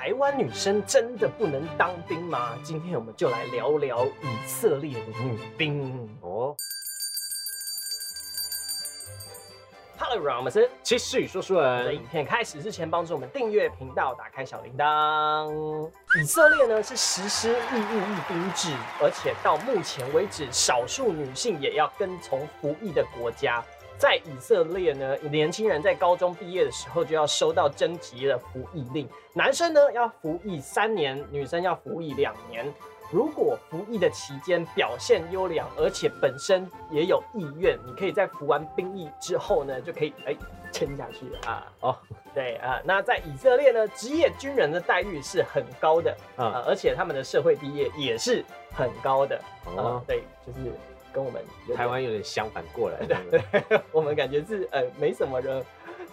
[0.00, 2.58] 台湾女生真的不能当兵吗？
[2.64, 6.56] 今天我们就来聊聊以色列的女兵哦。
[9.98, 15.90] Hello，让我们是继续说书在人影片开始之前，帮助我们订阅频道，打开小铃铛。
[16.18, 23.62] 以色列呢是实施义务役兵制，而且到目前为止，少数女性也要跟从服役的国家。
[24.00, 32.66] 在以色列呢，年轻人在高中毕业的时候就要收到征集的服役令，男生呢要服役三年，女生要服役两年。
[33.12, 40.34] 如果服役的期间表现优良，而且本身也有意愿，你可以在服完兵役之后呢，就可以哎
[40.72, 41.72] 签下去了啊。
[41.80, 41.96] 哦，
[42.32, 49.36] 对啊，那在以色列呢，职业军人的待遇是很高的啊、啊，而且他们的社会地位也是很高的
[49.66, 50.72] 啊、哦，对，就是
[51.12, 51.42] 跟我们
[51.76, 53.40] 台湾有点相反过来，对
[53.92, 55.64] 我们感觉是呃没什么人，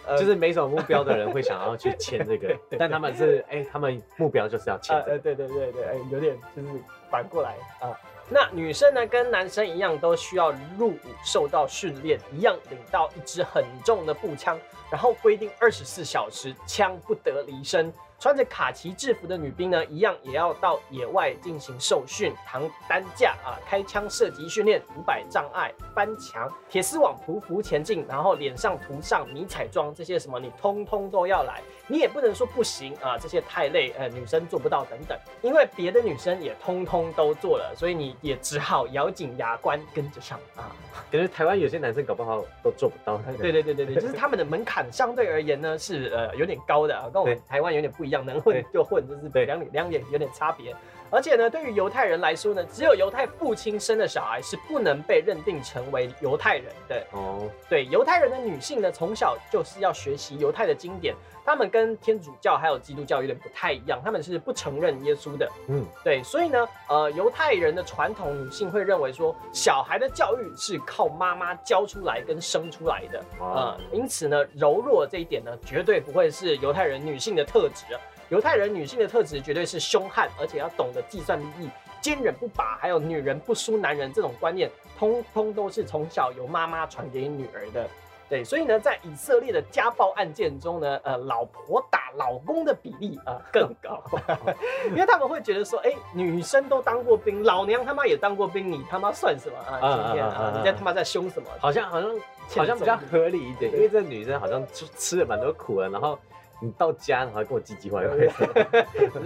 [0.06, 6.68] 呃就是没什么目标的人会想要去签这个， 但他们是哎，他们目标就是要签呃呃，对对对对，哎有点就是
[7.10, 7.96] 反过来啊。
[8.30, 14.60] 那女生呢，跟男生一样，都需要入伍受到训练，一样领到一支很重的步枪，
[14.92, 17.94] 然后规定二十四小时枪不得离身。
[18.20, 31.62] 穿着卡其制服的女兵呢，一样也要到野外进行受训，扛担架啊，开枪射击训练，五百障碍、翻墙、铁丝网匍匐前进，然后脸上涂上迷彩妆，这些什么你通通都要来。
[31.90, 40.76] 你也不能说不行啊，这些太累，呃，女生做不到等等，因为别的女生也通通都做了，所以你也只好咬紧牙关跟着上啊。
[41.10, 50.76] 感觉台湾有些男生搞不好都做不到，对对对对对，就是 他们的门槛相对而言呢是呃有点高的啊，跟我们台湾有点不一样，能混就混，就是对两两眼有点差别。
[51.10, 57.06] 而且呢，对于犹太人来说呢，只有犹太父亲生的小孩是不能被认定成为犹太人的。
[57.12, 61.16] 哦，对，犹太人的女性呢，从小就是要学习犹太的经典。
[61.46, 65.50] 他们跟天主教还有基督教有点不太一样，他们是不承认耶稣的。
[65.70, 73.24] 嗯，对，所以呢，呃，犹太人的传统女性会认为说，小孩的教育是靠妈妈教出来跟生出来的。
[73.40, 78.02] 哦呃，因此呢，柔弱这一点呢，绝对不会是犹太人女性的特质啊。
[78.30, 81.70] 犹太人女性的特质绝对是凶悍，而且要懂得计算利益、
[82.02, 87.88] 坚韧不拔，还有女人不输男人这种观念，通通都是从小由妈妈传给女儿的。
[88.30, 94.04] 对，所以呢，在以色列的家暴案件中呢，呃，老婆打老公的比例啊、呃更高，
[94.92, 99.80] 因为他们会觉得说，哎、女生都当过兵，老娘他妈也当过兵，你他妈算什么啊？
[99.80, 101.48] 啊今天啊，你在他妈在凶什么？
[101.62, 102.12] 好像好像
[102.58, 106.20] 好像比较合理一点，因为这女生好像吃吃了蛮多苦的，然后
[106.60, 108.28] 你到家然后还跟我唧唧歪歪，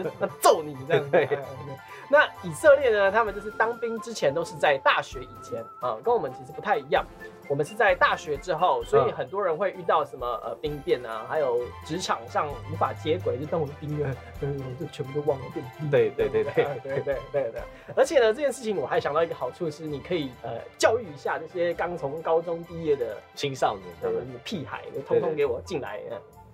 [0.19, 1.09] 那揍你这样子。
[1.11, 1.29] 对
[2.09, 3.09] 那以色列呢？
[3.09, 7.05] 他们就是当兵之前都是在大学以前啊，跟我们其实不太一样。
[7.47, 15.89] 我们是在大学之后，所以嗯很多人会遇到什么呃兵变啊，还有职场上无法接轨，就当我兵了，嗯，我就全部都忘了变兵。
[15.89, 16.53] 对对对对
[16.83, 17.61] 对对对对对。
[17.95, 26.01] 而且呢，这件事情我还想到一个好处是，你可以呃教育一下这些刚从高中毕业的青少年他呃们屁孩，就通通给我进来。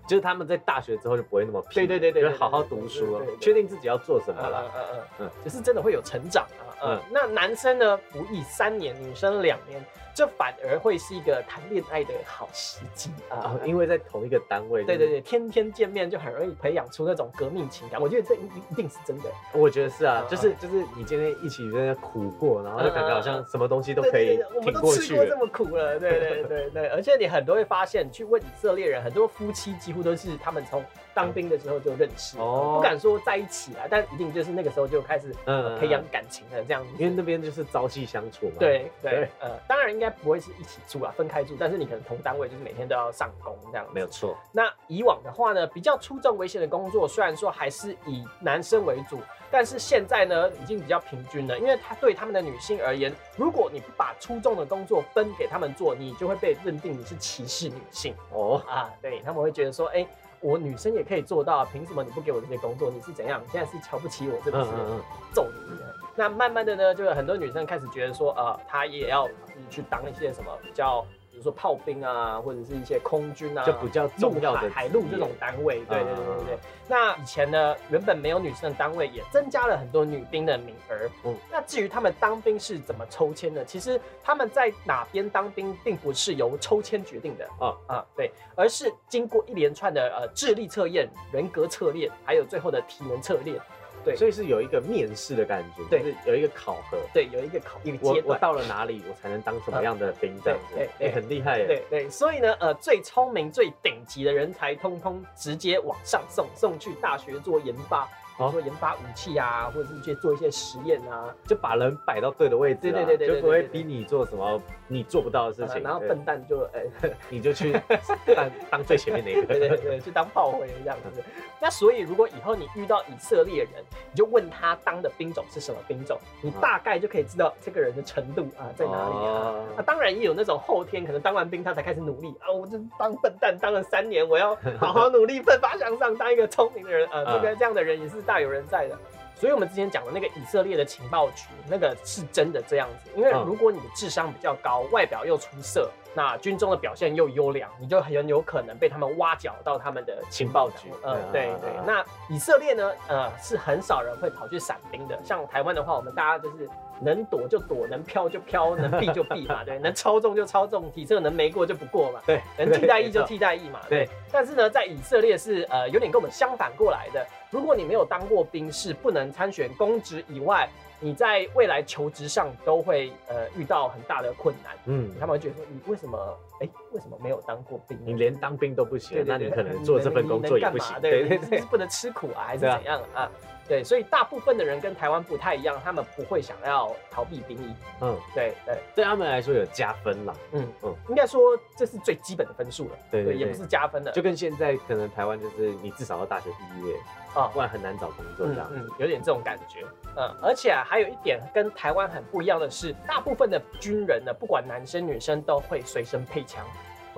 [0.07, 4.72] 呃就是他们在大学之后就不会那么拼，对对对对对就是好好读书哦对对对，对确定自己要做什么嗯了。
[4.75, 6.63] 嗯嗯嗯嗯，就是真的会有成长啊。
[6.63, 13.59] 嗯嗯，那男生呢，服役三年，女生两年，这反而会是一个谈恋爱的好时机啊啊，。
[13.66, 18.00] 因为在同一个单位，对对，对，天天见面就很容易培养出那种革命情感。
[18.00, 19.29] 我觉得这一一定是真的。
[19.53, 25.35] 我觉得是啊嗯，就是就是你今天一起在那苦过，然后就感觉好像什么东西都可以挺都吃过去了。
[25.35, 36.90] 么苦了，对对对对，而且你很多会发现，去问以色列人，很多夫妻几乎都是他们从当兵的时候就认识，哦不敢说在一起啊，但一定就是那个时候就开始嗯培养感情了这样子。
[37.00, 38.56] 因为那边就是朝夕相处嘛。
[38.59, 43.91] 对对对，呃，当然应该不会是一起住啊，分开住，但是你可能同单位，就是每天都要上工这样子。
[43.94, 44.38] 没有错。
[44.52, 49.19] 那以往的话呢，比较出众危险的工作，虽然说还是以男生为主，
[49.50, 51.58] 但是现在呢，已经比较平均了。
[51.58, 58.90] 因为他对他们的女性而言，如果你不把出众的工作分给他们做，你就会被认定你是歧视女性哦，啊。
[59.02, 60.08] 对他们会觉得说，哎、
[60.40, 62.92] 我女生也可以做到，凭什么你不给我这些工作？
[62.92, 63.42] 你是怎样？
[63.44, 64.64] 你现在是瞧不起我，是不是？
[64.64, 65.02] 嗯嗯嗯，
[65.34, 65.78] 揍你。
[66.16, 69.29] 那慢慢的呢，就有很多女生开始觉得说，呃，她也要
[69.70, 71.06] 去当一些什么比较，
[71.37, 75.85] 比如说炮兵啊，或者是一些空军啊，就比较重要的陆海海陆这种单位。
[75.85, 76.55] 对对对对对。
[76.55, 80.95] 嗯那以前呢，原本没有女生的单位，也增加了很多女兵的名额。
[81.25, 87.45] 嗯那至于他们当兵是怎么抽签的，其实他们在哪边当兵，并不是由抽签决定的。
[87.59, 93.59] 啊啊，对，而是经过一连串的呃智力测验、人格测验，还有最后的体能测验。
[94.08, 96.98] 对所以是有一个面试的感觉，对就是有一个考核。
[97.14, 98.40] 对，有一个考一个我我阶段。
[98.40, 100.90] 到了哪里，我才能当什么样的兵这样子？
[101.00, 101.66] 对很厉害耶。
[101.68, 108.06] 对对，所以呢，呃，最聪明、最顶级的人才，通通直接往上送，送去大学做研发，
[108.38, 115.82] 比如说研发武器啊，或者是去做一些实验啊，就把人摆到对的位置啊，对对对就不会逼你做什么你做不到的事情。
[115.82, 117.74] 然后笨蛋就呃，你就去
[118.36, 119.78] 当当最前面那对对。
[119.78, 121.24] 对，去当炮灰这样子。
[121.59, 129.55] 那所以，如果以后你遇到以色列人，你就问他当的兵种是什么兵种，你大概就可以知道这个人的程度啊在哪里啊。
[129.76, 137.08] 那啊，当然也有那种后天可能当完兵他才开始努力啊，我就当笨蛋当了三年，我要好好努力，奋发向上，当一个聪明的人。
[137.09, 138.97] 啊，这个这样的人也是大有人在的。
[139.35, 143.11] 所以我们之前讲的那个以色列的情报局，那个是真的这样子。
[143.16, 151.84] 因为嗯如果你的智商比较高，外表又出色，那军中的表现又优良，你就很有可能被他们挖角到他们的情报局呃，对对啊。
[151.85, 155.16] 那以色列呢，呃，是很少人会跑去伞兵的。
[155.23, 156.67] 像台湾的话，我们大家就是
[156.99, 164.09] 能躲就躲，能飘就飘，能避就避嘛， 对，能操纵就操纵，体测能没过就不过嘛，对，能替代役就替代役嘛，对对。
[164.31, 167.23] 但是呢，在以色列是呃有点跟我们相反过来的。
[167.52, 170.67] 如果你没有当过兵，是不能参选公职以外，
[170.99, 174.76] 你在未来求职上都会呃遇到很大的困难。
[174.85, 177.97] 嗯，他们会觉得说，你为什么哎为什么没有当过兵？
[178.03, 180.96] 你连当兵都不行那你可能做这份工作也不行。
[180.99, 183.29] 对对对对， 是不能吃苦啊，还是怎样啊？
[183.67, 187.73] 对，所以大部分的人跟台湾不太一样，他们不会想要逃避兵役。
[188.02, 190.34] 嗯，对对，对他们来说有加分啦。
[190.53, 196.96] 嗯嗯嗯，应该说这是最基本的分数了，对对对也不是加分的，就跟现在可能台湾就是你至少要大学毕业，
[197.34, 198.69] 啊不然很难找工作这样。
[198.72, 199.85] 嗯嗯，有点这种感觉。
[200.16, 206.66] 嗯，而且啊，还有一点跟台湾很不一样的是，大部分的军人呢，不管男生女生都会随身配枪。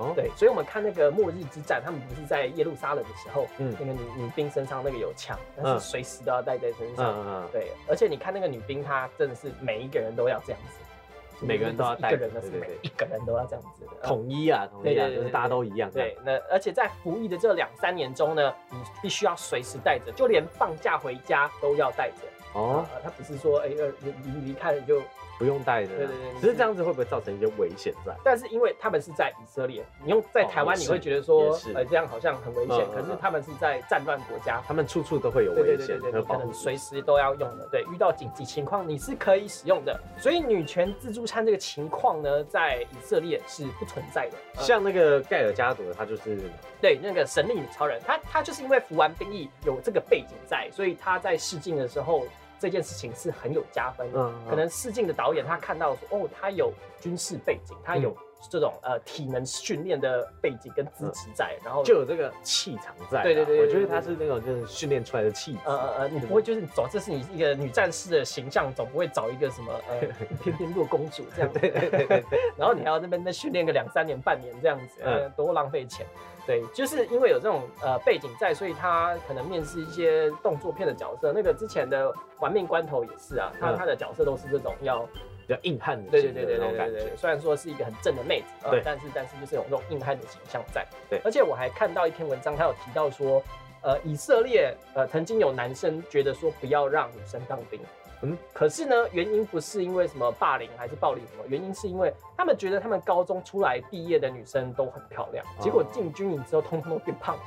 [0.00, 7.06] 哦，对，所以我们看那个末日之战，他们不是在耶路撒冷的时候，嗯那个女女兵身上那个有枪，但嗯是随时都要带在身嗯上。
[7.06, 13.90] 嗯嗯，对，而且你看那个女兵，她真的是每一个人都要这样子，每个人都要带一个人的，是每一个人都要这样子的。
[14.02, 15.90] 统一啊，统一啊，就是大家都一样。
[15.90, 22.26] 对，那而且在服役的这两三年中呢，你必须要随时带着，就连放假回家都要带着。
[22.52, 25.00] 哦，啊，他不是说哎呃离离离开了就，
[25.38, 25.88] 不用带的。
[25.88, 28.12] 对对对只是这样子会不会造成一些危险在？
[28.24, 36.52] 但是因为他们是在以色列，你用在台湾你会觉得说也是呃这样好像很危险可是他们是在战乱国家，他们处处都会有危险对对对。
[36.52, 37.68] 随时都要用的。
[37.70, 39.98] 对，遇到紧急情况你是可以使用的。
[40.18, 44.36] 所以女权自助餐这个情况呢，在以色列是不存在的。
[44.56, 46.38] 呃像那个盖尔加朵，他就是
[46.80, 52.26] 对那个神力女超人，他他就是因为服完兵役有这个背景在，所以他在试镜的时候。
[52.60, 58.14] 这件事情是很有加分的，嗯嗯可能试镜的导演他看到说，哦，他有军事背景，他有
[58.50, 63.22] 这种呃体能训练的背景跟资质在，然后就有这个气场在啊。
[63.22, 65.58] 对对对对我觉得他是那种就是训练出来的气质。
[65.64, 70.00] 呃呃呃，你不会就是走，这是你一个女战士的形象，总不会找一个什么呃
[70.44, 75.02] 翩翩若公主这样子，对对对对对， 然后你还要那边再训练个两三年、半年这样子，
[75.36, 76.06] 多浪费钱。
[76.50, 81.32] 对，就是因为有这种呃背景在，所以他可能面试一些动作片的角色。
[81.32, 82.08] 那个之前的
[82.40, 85.06] 《玩命关头》也是啊，他嗯他的角色都是这种要，
[85.46, 86.58] 比较硬汉的对对对对。
[86.58, 90.84] 对对对，虽然说是一个很正的妹子，呃但是但是就是有那种硬汉的形象在。
[91.08, 93.40] 对而且我还看到一篇文章，他有提到说，
[93.82, 97.78] 呃，以色列呃曾经有男生觉得说不要让女生当兵。
[98.22, 107.42] 嗯嗯，可是呢，原因不是因为什么霸凌还是暴力什么，原因是因为他们觉得他们高中出来毕业的女生都很漂亮，结果进军营之后，通通都变胖了。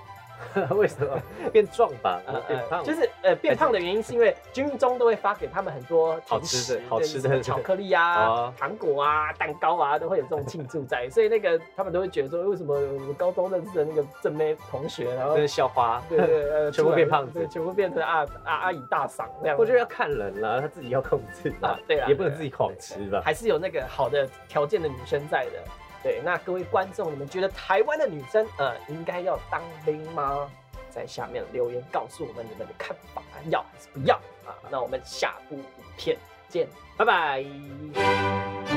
[0.75, 1.19] 为什么
[1.51, 2.21] 变壮吧？
[2.27, 2.83] 呃变胖？
[2.83, 12.73] 就是呃变胖的原因是因为军中都会发给他们很多好吃的好吃的巧克力啊、 哦糖果啊、蛋糕啊，都会有这种庆祝在，所以那个他们都会觉得说，为什么
[13.07, 16.01] 我高中认识的那个正妹同学，然后校花。
[16.09, 19.57] 对对全部变胖子对，全部变成阿阿阿姨大嗓那样。
[19.57, 23.21] 我觉得要看人了，他自己要控制吧啊，对啊也不能自己狂吃吧。
[23.23, 25.59] 还是有那个好的条件的女生在的。
[26.03, 30.51] 对，那各位观众，你们觉得台湾的女生呃应该要当兵吗？
[30.91, 34.53] 在下面留言告诉我们你们的看法，要还是不要啊？
[34.69, 35.63] 那我们下部影
[35.97, 36.17] 片
[36.49, 36.67] 见，
[36.97, 38.72] 拜拜。